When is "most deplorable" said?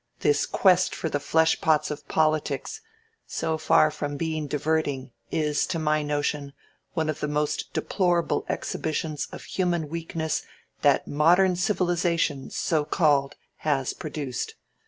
7.27-8.43